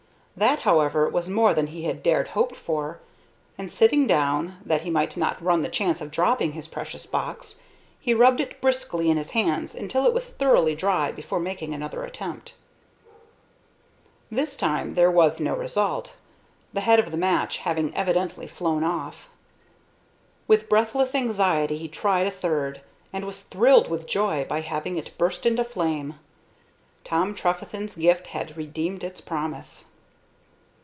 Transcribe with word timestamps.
That, 0.37 0.59
however, 0.61 1.07
was 1.07 1.29
more 1.29 1.53
than 1.53 1.67
he 1.67 1.83
had 1.83 2.01
dared 2.01 2.29
hope 2.29 2.55
for, 2.55 2.99
and, 3.59 3.71
sitting 3.71 4.07
down, 4.07 4.57
that 4.65 4.81
he 4.81 4.89
might 4.89 5.15
not 5.15 5.39
run 5.39 5.61
the 5.61 5.69
chance 5.69 6.01
of 6.01 6.09
dropping 6.09 6.53
his 6.53 6.67
precious 6.69 7.05
box, 7.05 7.59
he 7.99 8.15
rubbed 8.15 8.39
it 8.39 8.59
briskly 8.59 9.11
in 9.11 9.17
his 9.17 9.31
hands 9.31 9.75
until 9.75 10.07
it 10.07 10.13
was 10.15 10.29
thoroughly 10.29 10.73
dry 10.73 11.11
before 11.11 11.39
making 11.39 11.75
another 11.75 12.01
attempt. 12.03 12.55
This 14.31 14.57
time 14.57 14.95
there 14.95 15.11
was 15.11 15.39
no 15.39 15.55
result, 15.55 16.15
the 16.73 16.81
head 16.81 16.97
of 16.97 17.11
the 17.11 17.17
match 17.17 17.57
having 17.59 17.93
evidently 17.95 18.47
flown 18.47 18.83
off. 18.83 19.29
With 20.47 20.69
breathless 20.69 21.13
anxiety 21.13 21.77
he 21.77 21.87
tried 21.89 22.25
a 22.25 22.31
third, 22.31 22.81
and 23.13 23.25
was 23.25 23.43
thrilled 23.43 23.89
with 23.89 24.07
joy 24.07 24.45
by 24.49 24.61
having 24.61 24.97
it 24.97 25.15
burst 25.19 25.45
into 25.45 25.63
flame. 25.65 26.15
Tom 27.03 27.35
Trefethen's 27.35 27.95
gift 27.95 28.27
had 28.27 28.57
redeemed 28.57 29.03
its 29.03 29.21
promise. 29.21 29.85